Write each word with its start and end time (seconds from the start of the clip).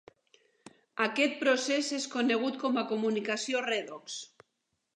Aquest 1.05 1.35
procés 1.43 1.91
és 1.99 2.09
conegut 2.15 2.59
com 2.65 2.81
a 2.83 2.85
comunicació 2.93 3.65
redox. 3.69 4.21